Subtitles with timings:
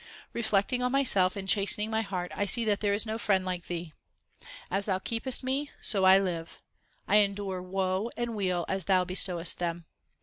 [0.33, 3.65] Reflecting on myself and chastening my heart I see that there is no friend like
[3.67, 3.93] Thee.
[4.71, 6.59] As Thou keepest me so I live;
[7.07, 9.85] I endure woe and weal as Thou bestowest them.